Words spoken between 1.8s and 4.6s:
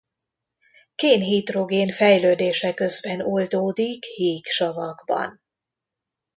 fejlődése közben oldódik híg